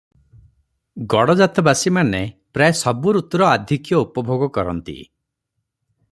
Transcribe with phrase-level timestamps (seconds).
[1.13, 2.21] ଗଡଜାତବାସିମାନେ
[2.57, 4.97] ପ୍ରାୟ ସବୁ ଋତୁର ଆଧିକ୍ୟ ଉପଭୋଗ କରନ୍ତି।